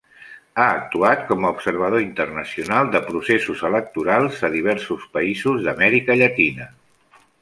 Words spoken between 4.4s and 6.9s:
a diversos països d'Amèrica Llatina.